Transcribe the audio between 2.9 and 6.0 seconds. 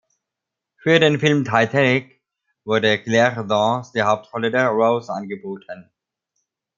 Claire Danes die Hauptrolle der Rose angeboten.